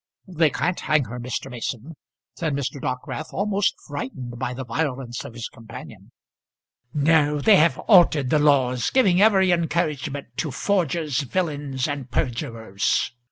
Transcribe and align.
"They 0.25 0.49
can't 0.49 0.79
hang 0.79 1.03
her, 1.05 1.19
Mr. 1.19 1.51
Mason," 1.51 1.93
said 2.35 2.55
Mr. 2.55 2.81
Dockwrath, 2.81 3.31
almost 3.33 3.75
frightened 3.85 4.39
by 4.39 4.55
the 4.55 4.65
violence 4.65 5.23
of 5.23 5.35
his 5.35 5.47
companion. 5.47 6.09
"No; 6.91 7.39
they 7.39 7.57
have 7.57 7.77
altered 7.77 8.31
the 8.31 8.39
laws, 8.39 8.89
giving 8.89 9.21
every 9.21 9.51
encouragement 9.51 10.35
to 10.37 10.49
forgers, 10.49 11.19
villains, 11.21 11.87
and 11.87 12.09
perjurers. 12.09 13.11